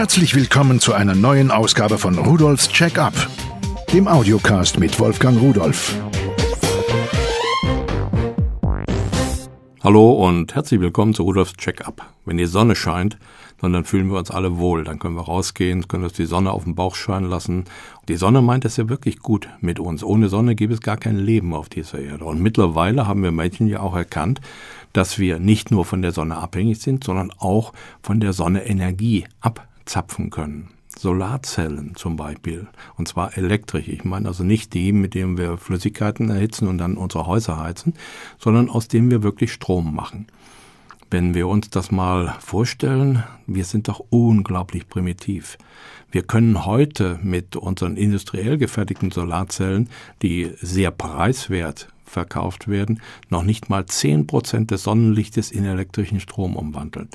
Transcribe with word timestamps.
Herzlich 0.00 0.34
willkommen 0.34 0.80
zu 0.80 0.94
einer 0.94 1.14
neuen 1.14 1.50
Ausgabe 1.50 1.98
von 1.98 2.16
Rudolfs 2.16 2.70
Check-up, 2.70 3.12
dem 3.92 4.08
Audiocast 4.08 4.78
mit 4.80 4.98
Wolfgang 4.98 5.38
Rudolf. 5.38 5.94
Hallo 9.84 10.12
und 10.12 10.54
herzlich 10.54 10.80
willkommen 10.80 11.12
zu 11.12 11.24
Rudolfs 11.24 11.52
Check-up. 11.52 12.14
Wenn 12.24 12.38
die 12.38 12.46
Sonne 12.46 12.76
scheint, 12.76 13.18
dann 13.60 13.84
fühlen 13.84 14.08
wir 14.08 14.16
uns 14.16 14.30
alle 14.30 14.56
wohl. 14.56 14.84
Dann 14.84 14.98
können 14.98 15.16
wir 15.16 15.24
rausgehen, 15.24 15.86
können 15.86 16.04
uns 16.04 16.14
die 16.14 16.24
Sonne 16.24 16.52
auf 16.52 16.64
den 16.64 16.74
Bauch 16.74 16.94
scheinen 16.94 17.28
lassen. 17.28 17.66
Die 18.08 18.16
Sonne 18.16 18.40
meint 18.40 18.64
es 18.64 18.78
ja 18.78 18.88
wirklich 18.88 19.18
gut 19.18 19.50
mit 19.60 19.78
uns. 19.78 20.02
Ohne 20.02 20.30
Sonne 20.30 20.54
gibt 20.54 20.72
es 20.72 20.80
gar 20.80 20.96
kein 20.96 21.18
Leben 21.18 21.52
auf 21.52 21.68
dieser 21.68 21.98
Erde. 21.98 22.24
Und 22.24 22.40
mittlerweile 22.40 23.06
haben 23.06 23.22
wir 23.22 23.32
Mädchen 23.32 23.66
ja 23.66 23.80
auch 23.80 23.94
erkannt, 23.94 24.40
dass 24.94 25.18
wir 25.18 25.38
nicht 25.38 25.70
nur 25.70 25.84
von 25.84 26.00
der 26.00 26.12
Sonne 26.12 26.38
abhängig 26.38 26.80
sind, 26.80 27.04
sondern 27.04 27.30
auch 27.36 27.74
von 28.02 28.18
der 28.18 28.32
Sonne 28.32 28.64
Energie 28.64 29.26
abzapfen 29.80 30.30
können. 30.30 30.68
Solarzellen 30.96 31.94
zum 31.94 32.16
Beispiel, 32.16 32.66
und 32.96 33.06
zwar 33.08 33.36
elektrisch. 33.38 33.88
Ich 33.88 34.04
meine 34.04 34.28
also 34.28 34.44
nicht 34.44 34.74
die, 34.74 34.92
mit 34.92 35.14
denen 35.14 35.38
wir 35.38 35.56
Flüssigkeiten 35.56 36.28
erhitzen 36.30 36.68
und 36.68 36.78
dann 36.78 36.96
unsere 36.96 37.26
Häuser 37.26 37.58
heizen, 37.58 37.94
sondern 38.38 38.68
aus 38.68 38.88
denen 38.88 39.10
wir 39.10 39.22
wirklich 39.22 39.52
Strom 39.52 39.94
machen. 39.94 40.26
Wenn 41.10 41.34
wir 41.34 41.48
uns 41.48 41.70
das 41.70 41.90
mal 41.90 42.36
vorstellen, 42.40 43.24
wir 43.46 43.64
sind 43.64 43.88
doch 43.88 44.00
unglaublich 44.10 44.88
primitiv. 44.88 45.58
Wir 46.10 46.22
können 46.22 46.66
heute 46.66 47.18
mit 47.22 47.56
unseren 47.56 47.96
industriell 47.96 48.58
gefertigten 48.58 49.10
Solarzellen, 49.10 49.88
die 50.22 50.52
sehr 50.60 50.90
preiswert 50.90 51.88
verkauft 52.10 52.68
werden, 52.68 53.00
noch 53.28 53.42
nicht 53.42 53.70
mal 53.70 53.86
zehn 53.86 54.26
Prozent 54.26 54.70
des 54.70 54.82
Sonnenlichtes 54.82 55.50
in 55.50 55.64
elektrischen 55.64 56.20
Strom 56.20 56.56
umwandeln. 56.56 57.08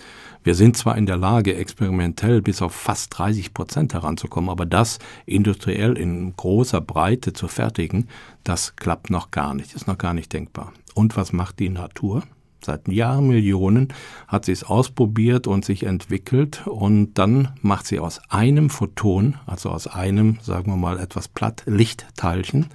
Wir 0.43 0.55
sind 0.55 0.77
zwar 0.77 0.97
in 0.97 1.05
der 1.05 1.17
Lage, 1.17 1.55
experimentell 1.55 2.41
bis 2.41 2.61
auf 2.61 2.73
fast 2.73 3.17
30 3.17 3.53
Prozent 3.53 3.93
heranzukommen, 3.93 4.49
aber 4.49 4.65
das 4.65 4.99
industriell 5.25 5.97
in 5.97 6.35
großer 6.35 6.81
Breite 6.81 7.33
zu 7.33 7.47
fertigen, 7.47 8.07
das 8.43 8.75
klappt 8.75 9.09
noch 9.09 9.31
gar 9.31 9.53
nicht, 9.53 9.73
ist 9.73 9.87
noch 9.87 9.97
gar 9.97 10.13
nicht 10.13 10.31
denkbar. 10.33 10.71
Und 10.93 11.17
was 11.17 11.33
macht 11.33 11.59
die 11.59 11.69
Natur? 11.69 12.23
Seit 12.65 12.87
Jahrmillionen 12.87 13.89
hat 14.27 14.45
sie 14.45 14.51
es 14.51 14.63
ausprobiert 14.63 15.45
und 15.45 15.63
sich 15.63 15.83
entwickelt 15.83 16.65
und 16.65 17.13
dann 17.13 17.49
macht 17.61 17.85
sie 17.85 17.99
aus 17.99 18.19
einem 18.29 18.71
Photon, 18.71 19.35
also 19.45 19.69
aus 19.69 19.85
einem, 19.85 20.39
sagen 20.41 20.71
wir 20.71 20.77
mal 20.77 20.99
etwas 20.99 21.27
platt, 21.27 21.61
Lichtteilchen, 21.67 22.67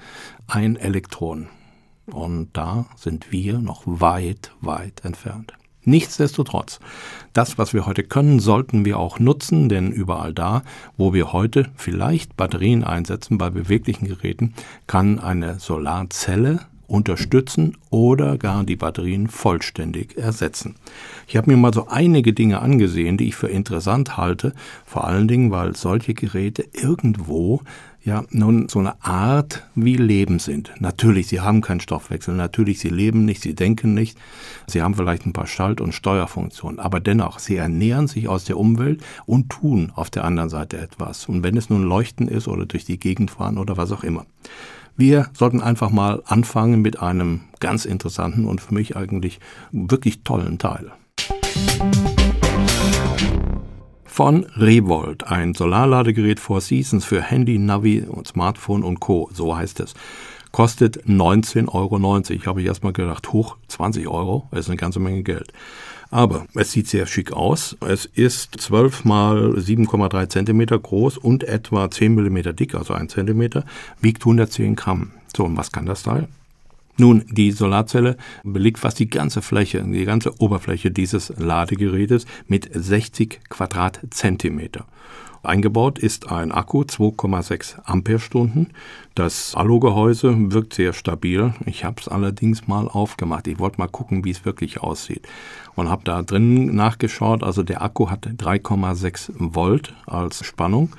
ein 0.47 0.77
Elektron. 0.77 1.49
Und 2.13 2.49
da 2.53 2.87
sind 2.97 3.33
wir 3.33 3.59
noch 3.59 3.83
weit, 3.87 4.53
weit 4.61 5.05
entfernt. 5.05 5.55
Nichtsdestotrotz, 5.85 6.79
das, 7.33 7.57
was 7.57 7.73
wir 7.73 7.87
heute 7.87 8.05
können, 8.05 8.39
sollten 8.39 8.85
wir 8.85 8.99
auch 8.99 9.19
nutzen, 9.19 9.71
denn 9.71 9.91
überall 9.91 10.35
da, 10.35 10.63
wo 10.99 11.15
wir 11.15 11.33
heute 11.33 11.71
vielleicht 11.75 12.37
Batterien 12.37 12.85
einsetzen 12.85 13.39
bei 13.39 13.49
beweglichen 13.49 14.07
Geräten, 14.07 14.53
kann 14.87 15.19
eine 15.19 15.59
Solarzelle 15.59 16.61
unterstützen 16.87 17.79
oder 17.89 18.37
gar 18.37 18.65
die 18.65 18.77
Batterien 18.77 19.29
vollständig 19.29 20.19
ersetzen. 20.19 20.75
Ich 21.29 21.37
habe 21.37 21.51
mir 21.51 21.57
mal 21.57 21.73
so 21.73 21.87
einige 21.87 22.33
Dinge 22.33 22.61
angesehen, 22.61 23.17
die 23.17 23.29
ich 23.29 23.37
für 23.37 23.49
interessant 23.49 24.17
halte, 24.17 24.53
vor 24.85 25.07
allen 25.07 25.29
Dingen, 25.29 25.51
weil 25.51 25.77
solche 25.77 26.15
Geräte 26.15 26.67
irgendwo 26.73 27.63
ja 28.03 28.25
nun 28.31 28.69
so 28.69 28.79
eine 28.79 29.03
Art 29.05 29.65
wie 29.75 29.97
Leben 29.97 30.39
sind. 30.39 30.73
Natürlich, 30.79 31.29
sie 31.29 31.41
haben 31.41 31.61
keinen 31.61 31.81
Stoffwechsel, 31.81 32.35
natürlich, 32.35 32.79
sie 32.79 32.89
leben 32.89 33.25
nicht, 33.25 33.43
sie 33.43 33.55
denken 33.55 33.95
nicht, 33.95 34.19
sie 34.67 34.83
haben 34.83 34.95
vielleicht 34.95 35.27
ein 35.27 35.33
paar 35.33 35.47
Schalt- 35.47 35.81
und 35.81 35.93
Steuerfunktionen, 35.93 36.81
aber 36.81 37.01
dennoch, 37.01 37.39
sie 37.39 37.57
ernähren 37.57 38.09
sich 38.09 38.29
aus 38.29 38.45
der 38.45 38.59
Umwelt 38.59 39.03
und 39.27 39.51
tun 39.51 39.93
auf 39.95 40.11
der 40.11 40.25
anderen 40.25 40.51
Seite 40.51 40.79
etwas. 40.79 41.29
Und 41.29 41.43
wenn 41.43 41.57
es 41.57 41.71
nun 41.71 41.83
Leuchten 41.83 42.29
ist 42.29 42.49
oder 42.49 42.67
durch 42.67 42.85
die 42.85 42.99
Gegend 42.99 43.31
fahren 43.31 43.59
oder 43.59 43.77
was 43.77 43.93
auch 43.93 44.05
immer. 44.05 44.27
Wir 44.97 45.29
sollten 45.33 45.63
einfach 45.63 45.91
mal 45.91 46.23
anfangen 46.27 46.83
mit 46.83 47.01
einem 47.01 47.43
ganz 47.59 47.85
interessanten 47.85 48.45
und 48.45 48.61
für 48.61 48.75
mich 48.75 48.97
eigentlich 48.97 49.41
wirklich 49.73 50.25
tollen 50.25 50.59
Teil. 50.59 50.93
Von 54.21 54.45
Revolt, 54.55 55.29
ein 55.29 55.55
Solarladegerät 55.55 56.41
Four 56.41 56.61
Seasons 56.61 57.07
für 57.07 57.23
Handy, 57.23 57.59
Navi, 57.59 58.05
Smartphone 58.27 58.83
und 58.83 59.01
Co. 59.01 59.31
So 59.33 59.57
heißt 59.57 59.81
es. 59.81 59.95
Kostet 60.53 61.07
19,90 61.07 61.73
Euro. 61.73 62.21
Ich 62.29 62.47
habe 62.47 62.63
erstmal 62.63 62.93
gedacht, 62.93 63.33
hoch, 63.33 63.57
20 63.69 64.09
Euro, 64.09 64.47
das 64.51 64.61
ist 64.61 64.69
eine 64.69 64.77
ganze 64.77 65.01
Menge 65.01 65.23
Geld. 65.23 65.55
Aber 66.11 66.45
es 66.55 66.71
sieht 66.71 66.89
sehr 66.89 67.07
schick 67.07 67.33
aus. 67.33 67.79
Es 67.81 68.05
ist 68.05 68.61
12 68.61 69.07
mal 69.07 69.55
7,3 69.55 70.29
Zentimeter 70.29 70.79
groß 70.79 71.17
und 71.17 71.45
etwa 71.45 71.91
10 71.91 72.15
Millimeter 72.15 72.53
dick, 72.53 72.75
also 72.75 72.93
1 72.93 73.11
Zentimeter, 73.11 73.65
wiegt 74.03 74.21
110 74.21 74.77
Gramm. 74.77 75.13
So, 75.35 75.45
und 75.47 75.57
was 75.57 75.73
kann 75.73 75.87
das 75.87 76.03
Teil? 76.03 76.29
Nun, 77.01 77.25
die 77.31 77.51
Solarzelle 77.51 78.19
belegt 78.45 78.79
fast 78.79 78.99
die 78.99 79.09
ganze 79.09 79.41
Fläche, 79.41 79.83
die 79.83 80.05
ganze 80.05 80.39
Oberfläche 80.39 80.91
dieses 80.91 81.33
Ladegerätes 81.39 82.27
mit 82.47 82.69
60 82.75 83.41
Quadratzentimeter. 83.49 84.85
Eingebaut 85.43 85.99
ist 85.99 86.31
ein 86.31 86.53
Akku 86.53 86.83
2,6 86.83 87.81
Ampere-Stunden. 87.85 88.67
Das 89.15 89.55
Alugehäuse 89.55 90.53
wirkt 90.53 90.75
sehr 90.75 90.93
stabil. 90.93 91.55
Ich 91.65 91.85
habe 91.87 92.03
es 92.03 92.09
allerdings 92.09 92.69
mal 92.69 92.87
aufgemacht. 92.87 93.47
Ich 93.49 93.59
wollte 93.59 93.79
mal 93.79 93.89
gucken, 93.89 94.23
wie 94.27 94.31
es 94.33 94.45
wirklich 94.45 94.83
aussieht. 94.83 95.27
Und 95.77 95.89
habe 95.89 96.05
da 96.05 96.21
drin 96.21 96.75
nachgeschaut. 96.75 97.43
Also 97.43 97.63
der 97.63 97.81
Akku 97.81 98.11
hat 98.11 98.27
3,6 98.27 99.33
Volt 99.39 99.95
als 100.05 100.45
Spannung. 100.45 100.91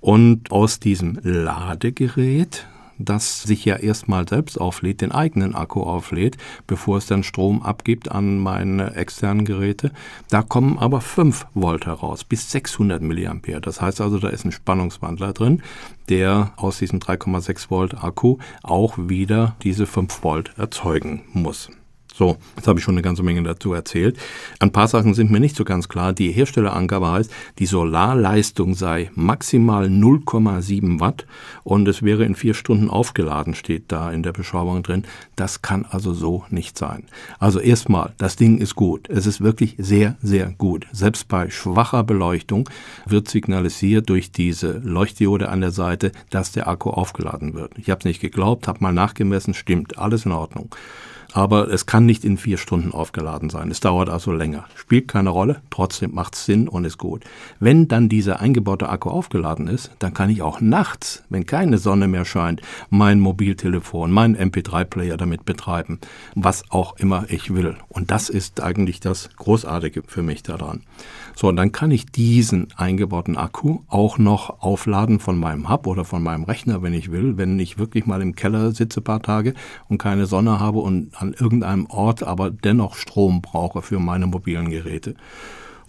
Und 0.00 0.50
aus 0.50 0.80
diesem 0.80 1.18
Ladegerät 1.22 2.66
das 2.98 3.42
sich 3.42 3.64
ja 3.64 3.76
erstmal 3.76 4.28
selbst 4.28 4.60
auflädt, 4.60 5.00
den 5.00 5.12
eigenen 5.12 5.54
Akku 5.54 5.82
auflädt, 5.82 6.36
bevor 6.66 6.98
es 6.98 7.06
dann 7.06 7.22
Strom 7.22 7.62
abgibt 7.62 8.10
an 8.10 8.38
meine 8.38 8.94
externen 8.94 9.44
Geräte. 9.44 9.92
Da 10.30 10.42
kommen 10.42 10.78
aber 10.78 11.00
5 11.00 11.46
Volt 11.54 11.86
heraus, 11.86 12.24
bis 12.24 12.50
600 12.50 13.02
Milliampere. 13.02 13.60
Das 13.60 13.80
heißt 13.80 14.00
also, 14.00 14.18
da 14.18 14.28
ist 14.28 14.44
ein 14.44 14.52
Spannungswandler 14.52 15.32
drin, 15.32 15.62
der 16.08 16.52
aus 16.56 16.78
diesem 16.78 16.98
3,6 16.98 17.70
Volt 17.70 18.02
Akku 18.02 18.38
auch 18.62 18.94
wieder 18.96 19.56
diese 19.62 19.86
5 19.86 20.22
Volt 20.22 20.52
erzeugen 20.56 21.22
muss. 21.32 21.70
So, 22.14 22.36
jetzt 22.56 22.68
habe 22.68 22.78
ich 22.78 22.84
schon 22.84 22.94
eine 22.94 23.02
ganze 23.02 23.22
Menge 23.22 23.42
dazu 23.42 23.72
erzählt. 23.72 24.18
Ein 24.60 24.70
paar 24.70 24.86
Sachen 24.86 25.14
sind 25.14 25.30
mir 25.30 25.40
nicht 25.40 25.56
so 25.56 25.64
ganz 25.64 25.88
klar. 25.88 26.12
Die 26.12 26.30
Herstellerangabe 26.30 27.10
heißt, 27.10 27.30
die 27.58 27.66
Solarleistung 27.66 28.74
sei 28.74 29.10
maximal 29.14 29.86
0,7 29.86 31.00
Watt 31.00 31.26
und 31.64 31.88
es 31.88 32.02
wäre 32.02 32.24
in 32.24 32.34
vier 32.34 32.54
Stunden 32.54 32.90
aufgeladen, 32.90 33.54
steht 33.54 33.84
da 33.88 34.12
in 34.12 34.22
der 34.22 34.32
Beschreibung 34.32 34.82
drin. 34.82 35.04
Das 35.36 35.62
kann 35.62 35.86
also 35.88 36.12
so 36.12 36.44
nicht 36.50 36.76
sein. 36.76 37.04
Also 37.38 37.60
erstmal, 37.60 38.12
das 38.18 38.36
Ding 38.36 38.58
ist 38.58 38.74
gut. 38.74 39.08
Es 39.08 39.26
ist 39.26 39.40
wirklich 39.40 39.76
sehr, 39.78 40.16
sehr 40.22 40.50
gut. 40.50 40.86
Selbst 40.92 41.28
bei 41.28 41.48
schwacher 41.48 42.04
Beleuchtung 42.04 42.68
wird 43.06 43.28
signalisiert 43.28 44.10
durch 44.10 44.32
diese 44.32 44.78
Leuchtdiode 44.84 45.48
an 45.48 45.62
der 45.62 45.70
Seite, 45.70 46.12
dass 46.28 46.52
der 46.52 46.68
Akku 46.68 46.90
aufgeladen 46.90 47.54
wird. 47.54 47.72
Ich 47.78 47.88
habe 47.88 48.00
es 48.00 48.04
nicht 48.04 48.20
geglaubt, 48.20 48.68
habe 48.68 48.80
mal 48.80 48.92
nachgemessen, 48.92 49.54
stimmt, 49.54 49.98
alles 49.98 50.26
in 50.26 50.32
Ordnung 50.32 50.74
aber 51.32 51.68
es 51.68 51.86
kann 51.86 52.01
nicht 52.06 52.24
in 52.24 52.36
vier 52.36 52.58
Stunden 52.58 52.92
aufgeladen 52.92 53.50
sein. 53.50 53.70
Es 53.70 53.80
dauert 53.80 54.08
also 54.08 54.32
länger. 54.32 54.64
Spielt 54.74 55.08
keine 55.08 55.30
Rolle, 55.30 55.62
trotzdem 55.70 56.14
macht 56.14 56.34
es 56.34 56.44
Sinn 56.44 56.68
und 56.68 56.84
ist 56.84 56.98
gut. 56.98 57.24
Wenn 57.60 57.88
dann 57.88 58.08
dieser 58.08 58.40
eingebaute 58.40 58.88
Akku 58.88 59.10
aufgeladen 59.10 59.68
ist, 59.68 59.90
dann 59.98 60.14
kann 60.14 60.30
ich 60.30 60.42
auch 60.42 60.60
nachts, 60.60 61.24
wenn 61.28 61.46
keine 61.46 61.78
Sonne 61.78 62.08
mehr 62.08 62.24
scheint, 62.24 62.60
mein 62.90 63.20
Mobiltelefon, 63.20 64.10
meinen 64.10 64.36
MP3-Player 64.36 65.16
damit 65.16 65.44
betreiben, 65.44 65.98
was 66.34 66.70
auch 66.70 66.96
immer 66.96 67.26
ich 67.28 67.54
will. 67.54 67.76
Und 67.88 68.10
das 68.10 68.28
ist 68.28 68.60
eigentlich 68.60 69.00
das 69.00 69.30
Großartige 69.36 70.02
für 70.06 70.22
mich 70.22 70.42
daran. 70.42 70.82
So, 71.34 71.48
und 71.48 71.56
dann 71.56 71.72
kann 71.72 71.90
ich 71.90 72.06
diesen 72.06 72.68
eingebauten 72.76 73.36
Akku 73.36 73.80
auch 73.88 74.18
noch 74.18 74.60
aufladen 74.60 75.18
von 75.18 75.38
meinem 75.38 75.68
Hub 75.70 75.86
oder 75.86 76.04
von 76.04 76.22
meinem 76.22 76.44
Rechner, 76.44 76.82
wenn 76.82 76.92
ich 76.92 77.10
will, 77.10 77.38
wenn 77.38 77.58
ich 77.58 77.78
wirklich 77.78 78.06
mal 78.06 78.20
im 78.20 78.34
Keller 78.34 78.72
sitze 78.72 79.00
paar 79.00 79.22
Tage 79.22 79.54
und 79.88 79.98
keine 79.98 80.26
Sonne 80.26 80.60
habe 80.60 80.80
und 80.80 81.10
an 81.20 81.32
irgendeinem 81.32 81.86
Ort 81.92 82.22
aber 82.22 82.50
dennoch 82.50 82.94
Strom 82.94 83.42
brauche 83.42 83.82
für 83.82 83.98
meine 83.98 84.26
mobilen 84.26 84.70
Geräte. 84.70 85.14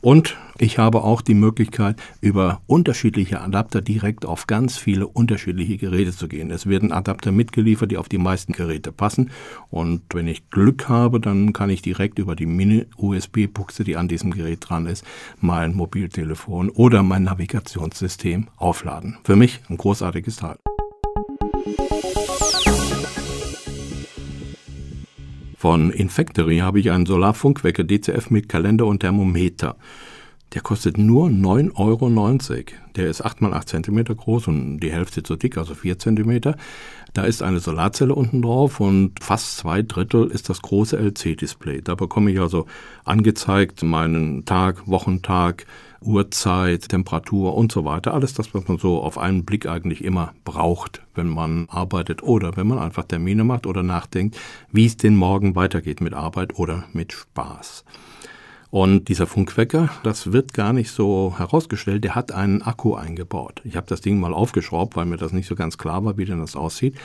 Und 0.03 0.35
ich 0.57 0.79
habe 0.79 1.01
auch 1.05 1.21
die 1.21 1.33
Möglichkeit, 1.33 1.95
über 2.19 2.61
unterschiedliche 2.67 3.39
Adapter 3.39 3.81
direkt 3.81 4.25
auf 4.25 4.47
ganz 4.47 4.75
viele 4.75 5.07
unterschiedliche 5.07 5.77
Geräte 5.77 6.11
zu 6.11 6.27
gehen. 6.27 6.51
Es 6.51 6.67
werden 6.67 6.91
Adapter 6.91 7.31
mitgeliefert, 7.31 7.89
die 7.89 7.97
auf 7.97 8.09
die 8.09 8.17
meisten 8.17 8.51
Geräte 8.51 8.91
passen. 8.91 9.31
Und 9.69 10.01
wenn 10.13 10.27
ich 10.27 10.49
Glück 10.49 10.89
habe, 10.89 11.21
dann 11.21 11.53
kann 11.53 11.69
ich 11.69 11.81
direkt 11.81 12.19
über 12.19 12.35
die 12.35 12.47
Mini-USB-Buchse, 12.47 13.85
die 13.85 13.95
an 13.95 14.09
diesem 14.09 14.31
Gerät 14.31 14.59
dran 14.67 14.87
ist, 14.87 15.05
mein 15.39 15.73
Mobiltelefon 15.73 16.69
oder 16.69 17.01
mein 17.01 17.23
Navigationssystem 17.23 18.49
aufladen. 18.57 19.19
Für 19.23 19.37
mich 19.37 19.61
ein 19.69 19.77
großartiges 19.77 20.35
Teil. 20.35 20.57
Von 25.63 25.91
Infactory 25.91 26.57
habe 26.57 26.81
ich 26.81 26.91
einen 26.91 27.05
Solarfunkwecker 27.05 27.85
DCF 27.85 28.29
mit 28.31 28.49
Kalender 28.49 28.85
und 28.85 28.99
Thermometer. 28.99 29.77
Der 30.53 30.61
kostet 30.61 30.97
nur 30.97 31.27
9,90 31.29 31.77
Euro. 31.77 32.63
Der 32.97 33.09
ist 33.09 33.23
8 33.23 33.39
mal 33.39 33.53
8 33.53 33.69
cm 33.69 34.03
groß 34.03 34.49
und 34.49 34.81
die 34.81 34.91
Hälfte 34.91 35.23
zu 35.23 35.37
dick, 35.37 35.57
also 35.57 35.73
4 35.73 35.97
cm. 35.97 36.55
Da 37.13 37.23
ist 37.23 37.41
eine 37.41 37.61
Solarzelle 37.61 38.13
unten 38.13 38.41
drauf 38.41 38.81
und 38.81 39.23
fast 39.23 39.55
zwei 39.55 39.83
Drittel 39.83 40.29
ist 40.29 40.49
das 40.49 40.61
große 40.61 40.97
LC-Display. 40.97 41.79
Da 41.81 41.95
bekomme 41.95 42.31
ich 42.31 42.41
also 42.41 42.65
angezeigt 43.05 43.83
meinen 43.83 44.43
Tag, 44.43 44.85
Wochentag, 44.85 45.65
Uhrzeit, 46.05 46.89
Temperatur 46.89 47.55
und 47.55 47.71
so 47.71 47.85
weiter. 47.85 48.13
Alles 48.13 48.33
das, 48.33 48.53
was 48.53 48.67
man 48.67 48.77
so 48.77 49.01
auf 49.01 49.17
einen 49.17 49.45
Blick 49.45 49.65
eigentlich 49.67 50.03
immer 50.03 50.33
braucht, 50.43 51.01
wenn 51.15 51.27
man 51.27 51.67
arbeitet 51.69 52.23
oder 52.23 52.55
wenn 52.57 52.67
man 52.67 52.79
einfach 52.79 53.05
Termine 53.05 53.43
macht 53.43 53.65
oder 53.65 53.83
nachdenkt, 53.83 54.37
wie 54.71 54.85
es 54.85 54.97
den 54.97 55.15
Morgen 55.15 55.55
weitergeht 55.55 56.01
mit 56.01 56.13
Arbeit 56.13 56.57
oder 56.57 56.85
mit 56.93 57.13
Spaß. 57.13 57.83
Und 58.73 59.07
dieser 59.07 59.27
Funkwecker, 59.27 59.91
das 60.01 60.31
wird 60.31 60.55
gar 60.55 60.73
nicht 60.73 60.89
so 60.89 61.35
herausgestellt, 61.37 62.03
der 62.03 62.15
hat 62.15 62.31
einen 62.31 62.63
Akku 62.63 62.95
eingebaut. 62.95 63.61
Ich 63.65 63.75
habe 63.75 63.85
das 63.85 64.01
Ding 64.01 64.19
mal 64.19 64.33
aufgeschraubt, 64.33 64.95
weil 64.95 65.05
mir 65.05 65.17
das 65.17 65.31
nicht 65.31 65.45
so 65.47 65.53
ganz 65.53 65.77
klar 65.77 66.03
war, 66.03 66.17
wie 66.17 66.25
denn 66.25 66.39
das 66.39 66.55
aussieht. 66.55 66.95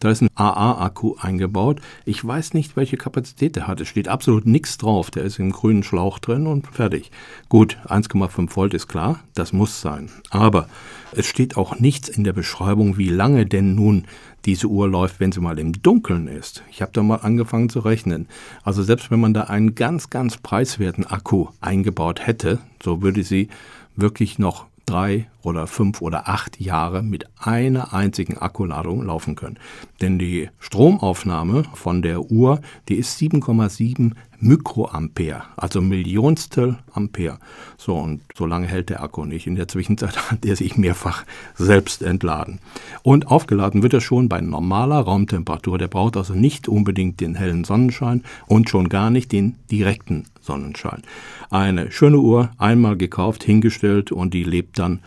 Da 0.00 0.10
ist 0.10 0.20
ein 0.20 0.30
AA-Akku 0.34 1.14
eingebaut. 1.20 1.80
Ich 2.06 2.26
weiß 2.26 2.54
nicht, 2.54 2.74
welche 2.74 2.96
Kapazität 2.96 3.54
der 3.54 3.68
hat. 3.68 3.80
Es 3.80 3.86
steht 3.86 4.08
absolut 4.08 4.46
nichts 4.46 4.78
drauf. 4.78 5.12
Der 5.12 5.22
ist 5.22 5.38
im 5.38 5.52
grünen 5.52 5.84
Schlauch 5.84 6.18
drin 6.18 6.48
und 6.48 6.66
fertig. 6.66 7.12
Gut, 7.48 7.78
1,5 7.86 8.56
Volt 8.56 8.74
ist 8.74 8.88
klar, 8.88 9.20
das 9.34 9.52
muss 9.52 9.80
sein. 9.80 10.10
Aber 10.30 10.66
es 11.12 11.26
steht 11.26 11.56
auch 11.56 11.78
nichts 11.78 12.08
in 12.08 12.24
der 12.24 12.32
Beschreibung, 12.32 12.98
wie 12.98 13.10
lange 13.10 13.46
denn 13.46 13.76
nun 13.76 14.06
diese 14.44 14.66
Uhr 14.66 14.88
läuft, 14.88 15.20
wenn 15.20 15.32
sie 15.32 15.40
mal 15.40 15.58
im 15.58 15.72
Dunkeln 15.72 16.26
ist. 16.26 16.62
Ich 16.70 16.82
habe 16.82 16.92
da 16.92 17.02
mal 17.02 17.16
angefangen 17.16 17.68
zu 17.68 17.80
rechnen. 17.80 18.26
Also 18.64 18.82
selbst 18.82 19.10
wenn 19.10 19.20
man 19.20 19.34
da 19.34 19.42
einen 19.42 19.74
ganz, 19.74 20.10
ganz 20.10 20.36
preiswerten 20.36 21.06
Akku 21.06 21.48
eingebaut 21.60 22.26
hätte, 22.26 22.58
so 22.82 23.02
würde 23.02 23.22
sie 23.22 23.48
wirklich 23.96 24.38
noch 24.38 24.66
drei 24.86 25.28
oder 25.42 25.66
fünf 25.66 26.00
oder 26.00 26.28
acht 26.28 26.60
Jahre 26.60 27.02
mit 27.02 27.26
einer 27.38 27.92
einzigen 27.92 28.38
Akkuladung 28.38 29.04
laufen 29.04 29.34
können. 29.34 29.58
Denn 30.00 30.18
die 30.18 30.48
Stromaufnahme 30.58 31.64
von 31.74 32.02
der 32.02 32.30
Uhr, 32.30 32.60
die 32.88 32.96
ist 32.96 33.20
7,7 33.20 34.12
Mikroampere, 34.38 35.44
also 35.56 35.80
Millionstel 35.80 36.78
Ampere. 36.92 37.38
So, 37.78 37.94
und 37.96 38.22
so 38.36 38.44
lange 38.44 38.66
hält 38.66 38.90
der 38.90 39.02
Akku 39.02 39.24
nicht. 39.24 39.46
In 39.46 39.54
der 39.54 39.68
Zwischenzeit 39.68 40.16
hat 40.30 40.44
er 40.44 40.56
sich 40.56 40.76
mehrfach 40.76 41.24
selbst 41.54 42.02
entladen. 42.02 42.58
Und 43.02 43.28
aufgeladen 43.28 43.84
wird 43.84 43.94
er 43.94 44.00
schon 44.00 44.28
bei 44.28 44.40
normaler 44.40 44.98
Raumtemperatur. 44.98 45.78
Der 45.78 45.88
braucht 45.88 46.16
also 46.16 46.34
nicht 46.34 46.68
unbedingt 46.68 47.20
den 47.20 47.36
hellen 47.36 47.62
Sonnenschein 47.62 48.24
und 48.46 48.68
schon 48.68 48.88
gar 48.88 49.10
nicht 49.10 49.30
den 49.30 49.54
direkten 49.70 50.24
Sonnenschein. 50.42 51.02
Eine 51.50 51.90
schöne 51.90 52.18
Uhr, 52.18 52.50
einmal 52.58 52.96
gekauft, 52.96 53.44
hingestellt 53.44 54.12
und 54.12 54.34
die 54.34 54.44
lebt 54.44 54.78
dann, 54.78 55.00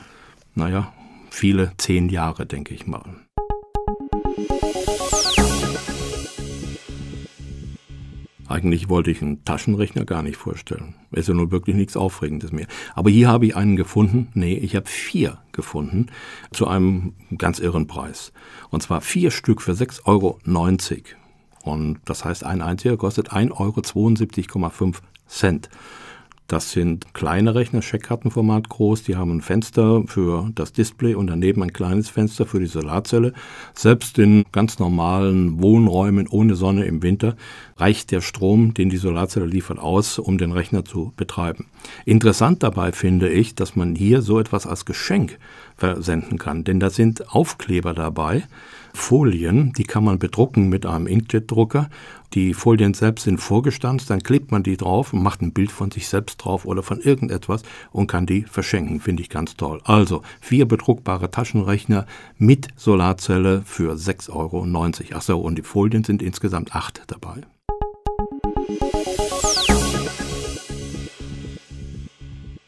naja, 0.55 0.93
viele 1.29 1.73
zehn 1.77 2.09
Jahre, 2.09 2.45
denke 2.45 2.73
ich 2.73 2.87
mal. 2.87 3.03
Eigentlich 8.47 8.89
wollte 8.89 9.09
ich 9.11 9.21
einen 9.21 9.43
Taschenrechner 9.43 10.05
gar 10.05 10.21
nicht 10.21 10.37
vorstellen. 10.37 10.93
Ist 11.11 11.27
ja 11.27 11.33
nur 11.33 11.51
wirklich 11.51 11.75
nichts 11.75 11.97
Aufregendes 11.97 12.51
mehr. 12.51 12.67
Aber 12.93 13.09
hier 13.09 13.27
habe 13.27 13.47
ich 13.47 13.55
einen 13.55 13.75
gefunden. 13.75 14.29
Nee, 14.33 14.53
ich 14.53 14.75
habe 14.75 14.87
vier 14.87 15.39
gefunden 15.51 16.07
zu 16.51 16.67
einem 16.67 17.13
ganz 17.37 17.59
irren 17.59 17.87
Preis. 17.87 18.31
Und 18.69 18.83
zwar 18.83 19.01
vier 19.01 19.31
Stück 19.31 19.61
für 19.61 19.71
6,90 19.73 20.05
Euro. 20.05 20.39
Und 21.63 21.99
das 22.05 22.23
heißt, 22.23 22.43
ein 22.43 22.61
einziger 22.61 22.97
kostet 22.97 23.31
1,72,5 23.31 24.55
Euro 24.55 24.93
Cent. 25.27 25.69
Das 26.47 26.71
sind 26.71 27.15
kleine 27.15 27.55
Rechner, 27.55 27.81
Scheckkartenformat 27.81 28.69
groß, 28.69 29.01
die 29.01 29.15
haben 29.15 29.31
ein 29.31 29.41
Fenster 29.41 30.03
für 30.05 30.51
das 30.53 30.73
Display 30.73 31.15
und 31.15 31.25
daneben 31.25 31.63
ein 31.63 31.73
kleines 31.73 32.09
Fenster 32.09 32.45
für 32.45 32.59
die 32.59 32.67
Solarzelle. 32.67 33.33
Selbst 33.73 34.19
in 34.19 34.45
ganz 34.51 34.77
normalen 34.77 35.59
Wohnräumen 35.59 36.27
ohne 36.27 36.53
Sonne 36.53 36.85
im 36.85 37.01
Winter 37.01 37.35
reicht 37.77 38.11
der 38.11 38.21
Strom, 38.21 38.75
den 38.75 38.91
die 38.91 38.97
Solarzelle 38.97 39.47
liefert, 39.47 39.79
aus, 39.79 40.19
um 40.19 40.37
den 40.37 40.51
Rechner 40.51 40.85
zu 40.85 41.13
betreiben. 41.17 41.65
Interessant 42.05 42.61
dabei 42.61 42.91
finde 42.91 43.29
ich, 43.29 43.55
dass 43.55 43.75
man 43.75 43.95
hier 43.95 44.21
so 44.21 44.39
etwas 44.39 44.67
als 44.67 44.85
Geschenk 44.85 45.39
versenden 45.77 46.37
kann, 46.37 46.63
denn 46.63 46.79
da 46.79 46.91
sind 46.91 47.33
Aufkleber 47.33 47.95
dabei, 47.95 48.43
Folien, 48.95 49.73
die 49.73 49.83
kann 49.83 50.05
man 50.05 50.19
bedrucken 50.19 50.69
mit 50.69 50.85
einem 50.85 51.05
Inkjet-Drucker. 51.07 51.89
Die 52.35 52.53
Folien 52.53 52.93
selbst 52.93 53.23
sind 53.23 53.37
vorgestanzt, 53.37 54.09
dann 54.09 54.21
klebt 54.21 54.51
man 54.51 54.61
die 54.61 54.75
drauf 54.75 55.13
und 55.13 55.23
macht 55.23 55.41
ein 55.41 55.53
Bild 55.53 55.71
von 55.71 55.89
sich 55.89 56.09
selbst 56.09 56.35
drauf 56.35 56.65
oder 56.65 56.83
von 56.83 56.99
irgendetwas 56.99 57.63
und 57.93 58.07
kann 58.07 58.25
die 58.25 58.43
verschenken. 58.43 58.99
Finde 58.99 59.23
ich 59.23 59.29
ganz 59.29 59.55
toll. 59.55 59.79
Also 59.85 60.21
vier 60.41 60.67
bedruckbare 60.67 61.31
Taschenrechner 61.31 62.05
mit 62.37 62.67
Solarzelle 62.75 63.61
für 63.65 63.93
6,90 63.93 64.31
Euro. 64.33 65.15
Achso, 65.15 65.39
und 65.39 65.57
die 65.57 65.61
Folien 65.61 66.03
sind 66.03 66.21
insgesamt 66.21 66.75
acht 66.75 67.03
dabei. 67.07 67.41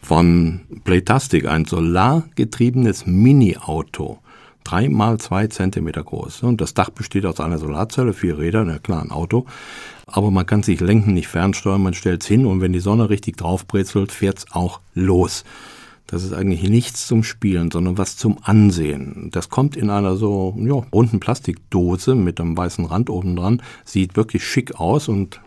Von 0.02 0.62
Playtastic 0.86 1.46
ein 1.46 1.66
solargetriebenes 1.66 3.06
Mini-Auto 3.06 4.20
drei 4.68 4.90
mal 4.90 5.18
zwei 5.18 5.48
Zentimeter 5.48 6.04
groß. 6.04 6.44
Und 6.44 6.60
das 6.60 6.74
Dach 6.74 6.90
besteht 6.90 7.26
aus 7.26 7.40
einer 7.40 7.58
Solarzelle, 7.58 8.14
vier 8.14 8.38
Räder, 8.38 8.66
na 8.66 8.80
klar, 8.80 9.02
ein 9.02 9.12
Auto. 9.12 9.46
Aber 10.06 10.32
man 10.32 10.46
kann 10.46 10.64
sich 10.64 10.80
lenken, 10.80 11.14
nicht 11.14 11.28
fernsteuern, 11.28 11.82
man 11.82 11.94
stellt 11.94 12.22
es 12.24 12.28
hin 12.28 12.46
und 12.46 12.62
wenn 12.62 12.74
die 12.74 12.80
Sonne 12.80 13.10
richtig 13.10 13.38
draufbrezelt, 13.38 14.12
fährt 14.12 14.40
es 14.40 14.52
auch 14.52 14.82
los. 14.94 15.44
Das 16.06 16.24
ist 16.24 16.34
eigentlich 16.34 16.64
nichts 16.64 17.06
zum 17.06 17.24
Spielen, 17.24 17.70
sondern 17.70 17.98
was 17.98 18.16
zum 18.16 18.38
Ansehen. 18.42 19.30
Das 19.32 19.50
kommt 19.50 19.76
in 19.76 19.90
einer 19.90 20.16
so 20.16 20.56
ja, 20.58 20.76
runden 20.94 21.20
Plastikdose 21.20 22.16
mit 22.16 22.40
einem 22.40 22.56
weißen 22.56 22.86
Rand 22.86 23.10
oben 23.10 23.36
dran. 23.36 23.62
Sieht 23.84 24.16
wirklich 24.16 24.46
schick 24.46 24.80
aus 24.80 25.10
und 25.10 25.42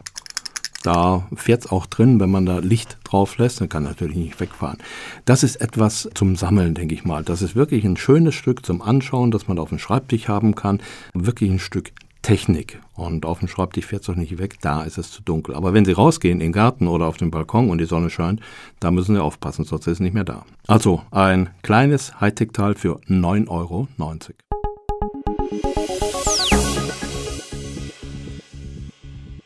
da 0.83 1.27
fährt 1.35 1.65
es 1.65 1.71
auch 1.71 1.87
drin, 1.87 2.21
wenn 2.21 2.31
man 2.31 2.47
da 2.47 2.59
Licht 2.59 2.99
drauf 3.05 3.37
lässt, 3.39 3.61
dann 3.61 3.69
kann 3.69 3.83
natürlich 3.83 4.17
nicht 4.17 4.41
wegfahren. 4.41 4.79
Das 5.25 5.43
ist 5.43 5.57
etwas 5.57 6.09
zum 6.15 6.37
Sammeln, 6.37 6.75
denke 6.75 6.95
ich 6.95 7.05
mal. 7.05 7.23
Das 7.23 7.43
ist 7.43 7.55
wirklich 7.55 7.85
ein 7.85 7.97
schönes 7.97 8.35
Stück 8.35 8.65
zum 8.65 8.81
Anschauen, 8.81 9.31
das 9.31 9.49
man 9.49 9.59
auf 9.59 9.69
dem 9.69 9.79
Schreibtisch 9.79 10.29
haben 10.29 10.55
kann. 10.55 10.81
Wirklich 11.13 11.51
ein 11.51 11.59
Stück 11.59 11.93
Technik. 12.23 12.81
Und 12.95 13.25
auf 13.25 13.39
dem 13.39 13.49
Schreibtisch 13.49 13.87
fährt 13.87 14.03
es 14.03 14.07
doch 14.07 14.15
nicht 14.15 14.39
weg, 14.39 14.61
da 14.61 14.83
ist 14.83 14.99
es 14.99 15.11
zu 15.11 15.23
dunkel. 15.23 15.55
Aber 15.55 15.73
wenn 15.73 15.85
Sie 15.85 15.93
rausgehen 15.93 16.41
in 16.41 16.49
den 16.49 16.53
Garten 16.53 16.87
oder 16.87 17.07
auf 17.07 17.17
den 17.17 17.31
Balkon 17.31 17.71
und 17.71 17.79
die 17.79 17.87
Sonne 17.87 18.11
scheint, 18.11 18.41
da 18.79 18.91
müssen 18.91 19.15
Sie 19.15 19.23
aufpassen, 19.23 19.65
sonst 19.65 19.87
ist 19.87 19.95
es 19.95 20.01
nicht 20.01 20.15
mehr 20.15 20.25
da. 20.25 20.45
Also 20.67 21.03
ein 21.11 21.51
kleines 21.63 22.21
Hightech-Teil 22.21 22.75
für 22.75 23.01
9,90 23.09 23.49
Euro. 23.49 23.89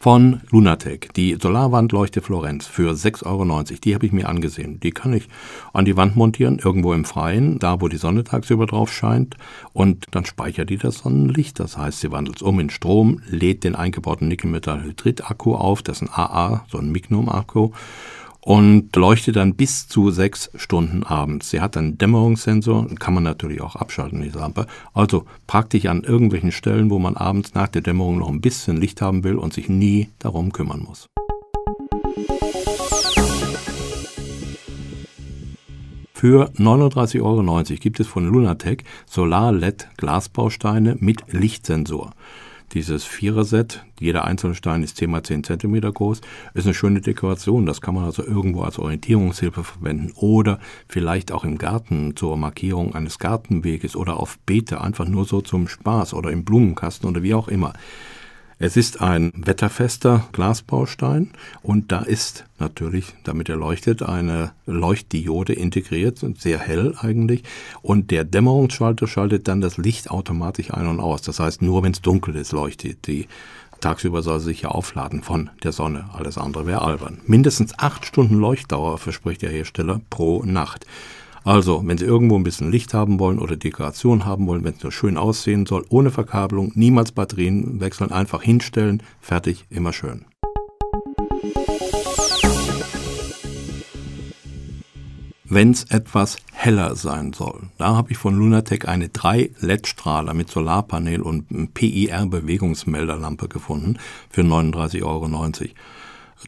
Von 0.04 0.42
Lunatec, 0.50 1.14
die 1.14 1.38
Solarwandleuchte 1.40 2.20
Florenz 2.20 2.66
für 2.66 2.92
6,90 2.92 3.24
Euro. 3.24 3.62
Die 3.82 3.94
habe 3.94 4.04
ich 4.04 4.12
mir 4.12 4.28
angesehen. 4.28 4.78
Die 4.78 4.90
kann 4.90 5.14
ich 5.14 5.30
an 5.72 5.86
die 5.86 5.96
Wand 5.96 6.14
montieren, 6.14 6.58
irgendwo 6.62 6.92
im 6.92 7.06
Freien, 7.06 7.58
da 7.58 7.80
wo 7.80 7.88
die 7.88 7.96
Sonne 7.96 8.22
tagsüber 8.22 8.66
drauf 8.66 8.92
scheint. 8.92 9.38
Und 9.72 10.04
dann 10.10 10.26
speichert 10.26 10.68
die 10.68 10.76
das 10.76 10.98
Sonnenlicht. 10.98 11.58
Das 11.58 11.78
heißt, 11.78 12.00
sie 12.00 12.12
wandelt 12.12 12.36
es 12.36 12.42
um 12.42 12.60
in 12.60 12.68
Strom, 12.68 13.22
lädt 13.30 13.64
den 13.64 13.76
eingebauten 13.76 14.28
Nickelmetallhydrid-Akku 14.28 15.54
auf, 15.54 15.80
das 15.80 16.02
ist 16.02 16.08
ein 16.08 16.14
AA, 16.14 16.66
so 16.68 16.76
ein 16.76 16.92
Mignum-Akku 16.92 17.70
und 18.44 18.94
leuchtet 18.94 19.36
dann 19.36 19.54
bis 19.54 19.88
zu 19.88 20.10
sechs 20.10 20.50
Stunden 20.54 21.02
abends. 21.02 21.50
Sie 21.50 21.60
hat 21.60 21.76
einen 21.76 21.96
Dämmerungssensor, 21.96 22.94
kann 22.96 23.14
man 23.14 23.22
natürlich 23.22 23.62
auch 23.62 23.74
abschalten, 23.74 24.20
die 24.20 24.28
Lampe. 24.28 24.66
Also 24.92 25.24
praktisch 25.46 25.86
an 25.86 26.04
irgendwelchen 26.04 26.52
Stellen, 26.52 26.90
wo 26.90 26.98
man 26.98 27.16
abends 27.16 27.54
nach 27.54 27.68
der 27.68 27.82
Dämmerung 27.82 28.18
noch 28.18 28.28
ein 28.28 28.42
bisschen 28.42 28.76
Licht 28.76 29.00
haben 29.00 29.24
will 29.24 29.36
und 29.36 29.54
sich 29.54 29.68
nie 29.68 30.10
darum 30.18 30.52
kümmern 30.52 30.82
muss. 30.86 31.08
Für 36.12 36.50
39,90 36.52 37.22
Euro 37.22 37.62
gibt 37.80 38.00
es 38.00 38.06
von 38.06 38.26
Lunatec 38.26 38.84
Solar-LED 39.06 39.88
Glasbausteine 39.96 40.96
mit 41.00 41.32
Lichtsensor. 41.32 42.12
Dieses 42.74 43.04
Viererset, 43.04 43.84
jeder 44.00 44.24
einzelne 44.24 44.56
Stein 44.56 44.82
ist 44.82 44.96
10 44.96 45.14
x 45.14 45.28
10 45.28 45.44
cm 45.44 45.80
groß, 45.80 46.20
ist 46.54 46.66
eine 46.66 46.74
schöne 46.74 47.00
Dekoration. 47.00 47.66
Das 47.66 47.80
kann 47.80 47.94
man 47.94 48.02
also 48.02 48.24
irgendwo 48.24 48.62
als 48.62 48.80
Orientierungshilfe 48.80 49.62
verwenden 49.62 50.12
oder 50.16 50.58
vielleicht 50.88 51.30
auch 51.30 51.44
im 51.44 51.56
Garten 51.56 52.16
zur 52.16 52.36
Markierung 52.36 52.92
eines 52.96 53.20
Gartenweges 53.20 53.94
oder 53.94 54.18
auf 54.18 54.40
Beete, 54.40 54.80
einfach 54.80 55.06
nur 55.06 55.24
so 55.24 55.40
zum 55.40 55.68
Spaß 55.68 56.14
oder 56.14 56.32
im 56.32 56.44
Blumenkasten 56.44 57.08
oder 57.08 57.22
wie 57.22 57.34
auch 57.34 57.46
immer. 57.46 57.74
Es 58.64 58.78
ist 58.78 59.02
ein 59.02 59.30
wetterfester 59.36 60.26
Glasbaustein 60.32 61.32
und 61.60 61.92
da 61.92 61.98
ist 61.98 62.46
natürlich, 62.58 63.12
damit 63.22 63.50
er 63.50 63.56
leuchtet, 63.56 64.02
eine 64.02 64.52
Leuchtdiode 64.64 65.52
integriert, 65.52 66.24
sehr 66.38 66.58
hell 66.60 66.94
eigentlich. 66.98 67.42
Und 67.82 68.10
der 68.10 68.24
Dämmerungsschalter 68.24 69.06
schaltet 69.06 69.48
dann 69.48 69.60
das 69.60 69.76
Licht 69.76 70.10
automatisch 70.10 70.72
ein 70.72 70.86
und 70.86 70.98
aus. 70.98 71.20
Das 71.20 71.40
heißt, 71.40 71.60
nur 71.60 71.82
wenn 71.82 71.92
es 71.92 72.00
dunkel 72.00 72.36
ist, 72.36 72.52
leuchtet 72.52 73.06
die 73.06 73.28
Tagsüber 73.80 74.22
soll 74.22 74.40
sie 74.40 74.46
sich 74.46 74.62
ja 74.62 74.70
aufladen 74.70 75.22
von 75.22 75.50
der 75.62 75.72
Sonne. 75.72 76.06
Alles 76.14 76.38
andere 76.38 76.66
wäre 76.66 76.80
albern. 76.80 77.20
Mindestens 77.26 77.78
acht 77.78 78.06
Stunden 78.06 78.36
Leuchtdauer 78.40 78.96
verspricht 78.96 79.42
der 79.42 79.50
Hersteller 79.50 80.00
pro 80.08 80.42
Nacht. 80.42 80.86
Also, 81.44 81.82
wenn 81.84 81.98
Sie 81.98 82.06
irgendwo 82.06 82.36
ein 82.36 82.42
bisschen 82.42 82.70
Licht 82.70 82.94
haben 82.94 83.18
wollen 83.18 83.38
oder 83.38 83.56
Dekoration 83.56 84.24
haben 84.24 84.46
wollen, 84.46 84.64
wenn 84.64 84.74
es 84.74 84.82
nur 84.82 84.92
schön 84.92 85.18
aussehen 85.18 85.66
soll, 85.66 85.84
ohne 85.90 86.10
Verkabelung, 86.10 86.72
niemals 86.74 87.12
Batterien 87.12 87.80
wechseln, 87.80 88.10
einfach 88.10 88.42
hinstellen, 88.42 89.02
fertig, 89.20 89.66
immer 89.68 89.92
schön. 89.92 90.24
wenn 95.54 95.70
es 95.70 95.84
etwas 95.84 96.38
heller 96.52 96.96
sein 96.96 97.32
soll. 97.32 97.68
Da 97.78 97.94
habe 97.94 98.10
ich 98.10 98.18
von 98.18 98.34
Lunatec 98.34 98.88
eine 98.88 99.08
3 99.08 99.50
LED-Strahler 99.60 100.34
mit 100.34 100.50
Solarpanel 100.50 101.22
und 101.22 101.74
PIR-Bewegungsmelderlampe 101.74 103.46
gefunden 103.48 103.98
für 104.30 104.40
39,90 104.42 105.04
Euro. 105.04 105.28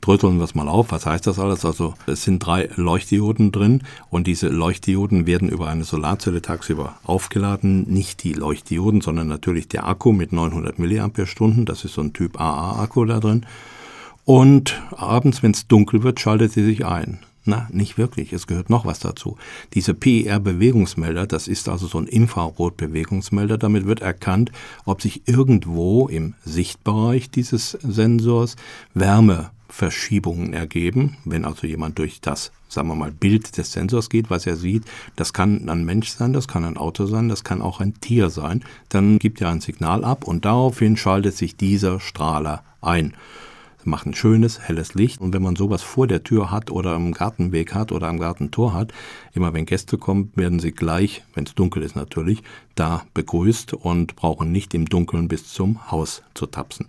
Dröseln 0.00 0.38
wir 0.38 0.44
es 0.44 0.54
mal 0.54 0.68
auf. 0.68 0.92
Was 0.92 1.06
heißt 1.06 1.26
das 1.26 1.38
alles? 1.38 1.64
Also 1.64 1.94
es 2.06 2.22
sind 2.22 2.40
drei 2.40 2.68
Leuchtdioden 2.76 3.52
drin 3.52 3.82
und 4.10 4.26
diese 4.26 4.48
Leuchtdioden 4.48 5.26
werden 5.26 5.48
über 5.48 5.68
eine 5.68 5.84
Solarzelle 5.84 6.42
tagsüber 6.42 6.96
aufgeladen. 7.04 7.84
Nicht 7.88 8.22
die 8.22 8.32
Leuchtdioden, 8.32 9.00
sondern 9.00 9.28
natürlich 9.28 9.68
der 9.68 9.86
Akku 9.86 10.12
mit 10.12 10.32
900 10.32 10.78
mAh. 10.78 11.10
Das 11.64 11.84
ist 11.84 11.94
so 11.94 12.02
ein 12.02 12.12
Typ 12.12 12.40
AA-Akku 12.40 13.04
da 13.04 13.20
drin. 13.20 13.46
Und 14.24 14.82
abends, 14.90 15.42
wenn 15.42 15.52
es 15.52 15.68
dunkel 15.68 16.02
wird, 16.02 16.20
schaltet 16.20 16.52
sie 16.52 16.64
sich 16.64 16.84
ein. 16.84 17.20
Na, 17.48 17.68
nicht 17.70 17.96
wirklich. 17.96 18.32
Es 18.32 18.48
gehört 18.48 18.70
noch 18.70 18.84
was 18.84 18.98
dazu. 18.98 19.36
Diese 19.72 19.94
PIR-Bewegungsmelder, 19.94 21.28
das 21.28 21.46
ist 21.46 21.68
also 21.68 21.86
so 21.86 21.98
ein 21.98 22.08
Infrarot-Bewegungsmelder. 22.08 23.56
Damit 23.56 23.86
wird 23.86 24.02
erkannt, 24.02 24.50
ob 24.84 25.00
sich 25.00 25.28
irgendwo 25.28 26.08
im 26.08 26.34
Sichtbereich 26.44 27.30
dieses 27.30 27.70
Sensors 27.70 28.56
Wärmeverschiebungen 29.68 30.52
ergeben. 30.52 31.16
Wenn 31.24 31.44
also 31.44 31.66
jemand 31.66 31.98
durch 31.98 32.20
das, 32.20 32.52
sagen 32.68 32.88
wir 32.88 32.94
mal, 32.94 33.12
Bild 33.12 33.56
des 33.56 33.72
Sensors 33.72 34.08
geht, 34.08 34.30
was 34.30 34.46
er 34.46 34.56
sieht, 34.56 34.84
das 35.16 35.32
kann 35.32 35.68
ein 35.68 35.84
Mensch 35.84 36.10
sein, 36.10 36.32
das 36.32 36.48
kann 36.48 36.64
ein 36.64 36.76
Auto 36.76 37.06
sein, 37.06 37.28
das 37.28 37.44
kann 37.44 37.62
auch 37.62 37.80
ein 37.80 38.00
Tier 38.00 38.30
sein, 38.30 38.64
dann 38.88 39.18
gibt 39.18 39.40
er 39.40 39.50
ein 39.50 39.60
Signal 39.60 40.04
ab 40.04 40.24
und 40.24 40.44
daraufhin 40.44 40.96
schaltet 40.96 41.36
sich 41.36 41.56
dieser 41.56 42.00
Strahler 42.00 42.62
ein 42.80 43.14
macht 43.86 44.06
ein 44.06 44.14
schönes, 44.14 44.60
helles 44.60 44.94
Licht. 44.94 45.20
Und 45.20 45.32
wenn 45.32 45.42
man 45.42 45.56
sowas 45.56 45.82
vor 45.82 46.06
der 46.06 46.22
Tür 46.22 46.50
hat 46.50 46.70
oder 46.70 46.92
am 46.92 47.12
Gartenweg 47.12 47.74
hat 47.74 47.92
oder 47.92 48.08
am 48.08 48.18
Gartentor 48.18 48.74
hat, 48.74 48.92
immer 49.32 49.52
wenn 49.54 49.66
Gäste 49.66 49.98
kommen, 49.98 50.32
werden 50.34 50.58
sie 50.58 50.72
gleich, 50.72 51.24
wenn 51.34 51.44
es 51.44 51.54
dunkel 51.54 51.82
ist 51.82 51.96
natürlich, 51.96 52.42
da 52.74 53.04
begrüßt 53.14 53.74
und 53.74 54.16
brauchen 54.16 54.52
nicht 54.52 54.74
im 54.74 54.86
Dunkeln 54.86 55.28
bis 55.28 55.52
zum 55.52 55.90
Haus 55.90 56.22
zu 56.34 56.46
tapsen. 56.46 56.88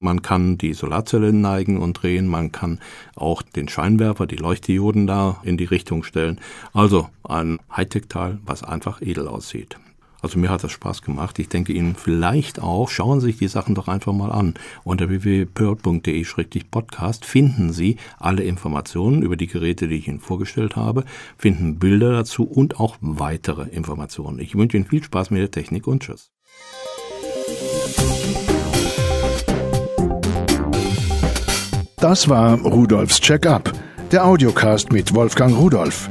Man 0.00 0.22
kann 0.22 0.56
die 0.58 0.72
Solarzelle 0.72 1.32
neigen 1.32 1.78
und 1.78 1.94
drehen, 1.94 2.26
man 2.26 2.52
kann 2.52 2.80
auch 3.14 3.42
den 3.42 3.68
Scheinwerfer, 3.68 4.26
die 4.26 4.36
Leuchtdioden 4.36 5.06
da 5.06 5.40
in 5.42 5.56
die 5.56 5.64
Richtung 5.64 6.04
stellen. 6.04 6.40
Also 6.72 7.08
ein 7.24 7.58
Hightech-Teil, 7.74 8.38
was 8.44 8.62
einfach 8.62 9.02
edel 9.02 9.28
aussieht. 9.28 9.78
Also 10.22 10.38
mir 10.38 10.50
hat 10.50 10.64
das 10.64 10.72
Spaß 10.72 11.02
gemacht. 11.02 11.38
Ich 11.38 11.48
denke 11.48 11.72
Ihnen 11.72 11.94
vielleicht 11.94 12.60
auch, 12.60 12.88
schauen 12.88 13.20
Sie 13.20 13.26
sich 13.26 13.38
die 13.38 13.48
Sachen 13.48 13.74
doch 13.74 13.88
einfach 13.88 14.12
mal 14.12 14.32
an. 14.32 14.54
Unter 14.84 15.08
www.pearl.de-podcast 15.08 17.24
finden 17.24 17.72
Sie 17.72 17.96
alle 18.18 18.44
Informationen 18.44 19.22
über 19.22 19.36
die 19.36 19.46
Geräte, 19.46 19.88
die 19.88 19.96
ich 19.96 20.08
Ihnen 20.08 20.20
vorgestellt 20.20 20.76
habe, 20.76 21.04
finden 21.36 21.78
Bilder 21.78 22.12
dazu 22.12 22.44
und 22.44 22.80
auch 22.80 22.96
weitere 23.00 23.68
Informationen. 23.68 24.38
Ich 24.38 24.54
wünsche 24.54 24.76
Ihnen 24.76 24.86
viel 24.86 25.02
Spaß 25.02 25.30
mit 25.30 25.40
der 25.40 25.50
Technik 25.50 25.86
und 25.86 26.02
Tschüss. 26.02 26.30
Das 31.96 32.28
war 32.28 32.60
Rudolfs 32.60 33.20
Check-up, 33.20 33.72
der 34.12 34.26
Audiocast 34.26 34.92
mit 34.92 35.14
Wolfgang 35.14 35.56
Rudolf. 35.56 36.10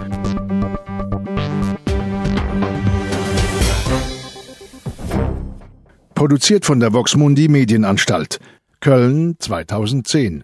Produziert 6.25 6.65
von 6.65 6.79
der 6.79 6.91
Voxmundi 6.91 7.47
Medienanstalt. 7.49 8.39
Köln 8.79 9.35
2010 9.37 10.43